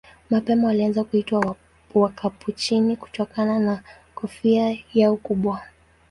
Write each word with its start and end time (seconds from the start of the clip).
Mapema 0.29 0.67
walianza 0.67 1.03
kuitwa 1.03 1.55
Wakapuchini 1.95 2.95
kutokana 2.95 3.59
na 3.59 3.83
kofia 4.15 4.77
yao 4.93 5.17
kubwa. 5.17 5.61